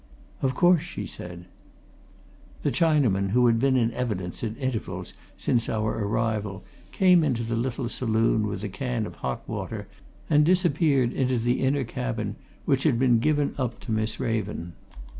[0.41, 1.45] "Of course," she said.
[2.63, 7.55] The Chinaman who had been in evidence at intervals since our arrival came into the
[7.55, 9.87] little saloon with a can of hot water
[10.27, 12.35] and disappeared into the inner cabin
[12.65, 14.73] which had been given up to Miss Raven.